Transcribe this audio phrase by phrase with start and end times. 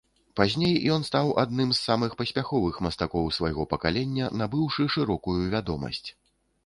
[0.39, 6.07] Пазней ён стаў адным з самых паспяховых мастакоў свайго пакалення, набыўшы шырокую вядомасць.